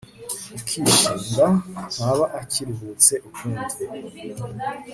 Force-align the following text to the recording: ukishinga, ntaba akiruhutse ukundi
ukishinga, 0.57 1.47
ntaba 1.93 2.25
akiruhutse 2.41 3.13
ukundi 3.29 3.73